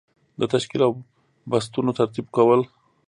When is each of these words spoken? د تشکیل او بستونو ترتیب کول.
د 0.39 0.41
تشکیل 0.53 0.81
او 0.87 0.91
بستونو 1.51 1.91
ترتیب 1.99 2.25
کول. 2.35 2.61